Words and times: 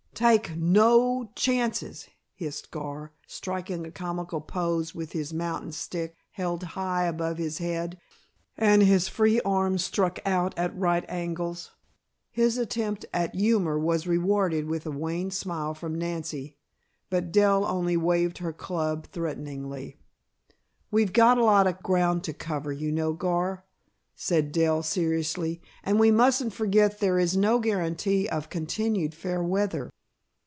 "Take 0.13 0.55
no 0.55 1.31
chances!" 1.35 2.07
hissed 2.35 2.69
Gar, 2.69 3.11
striking 3.25 3.87
a 3.87 3.91
comical 3.91 4.39
poise 4.39 4.93
with 4.93 5.13
his 5.13 5.33
mountain 5.33 5.71
stick 5.71 6.15
held 6.31 6.61
high 6.61 7.05
above 7.05 7.39
his 7.39 7.57
head, 7.57 7.99
and 8.55 8.83
his 8.83 9.07
free 9.07 9.39
arm 9.41 9.79
struck 9.79 10.19
out 10.23 10.53
at 10.59 10.77
right 10.77 11.03
angles. 11.09 11.71
His 12.29 12.59
attempt 12.59 13.03
at 13.11 13.33
humor 13.33 13.79
was 13.79 14.05
rewarded 14.05 14.65
with 14.67 14.85
a 14.85 14.91
wan 14.91 15.31
smile 15.31 15.73
from 15.73 15.95
Nancy, 15.97 16.55
but 17.09 17.31
Dell 17.31 17.65
only 17.65 17.97
waved 17.97 18.37
her 18.39 18.53
club 18.53 19.07
threateningly. 19.07 19.97
"We've 20.91 21.13
got 21.13 21.39
a 21.39 21.43
lot 21.43 21.65
of 21.65 21.81
ground 21.81 22.23
to 22.25 22.33
cover, 22.33 22.71
you 22.71 22.91
know, 22.91 23.13
Gar," 23.13 23.65
said 24.15 24.51
Dell 24.51 24.83
seriously, 24.83 25.63
"and 25.83 25.99
we 25.99 26.11
mustn't 26.11 26.53
forget 26.53 26.99
there 26.99 27.17
is 27.17 27.35
no 27.35 27.57
guarantee 27.57 28.29
of 28.29 28.51
continued 28.51 29.15
fair 29.15 29.41
weather." 29.41 29.89